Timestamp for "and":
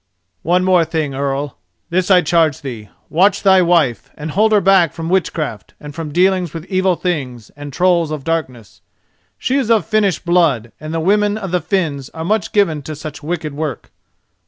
4.17-4.31, 5.79-5.93, 7.51-7.71, 10.79-10.91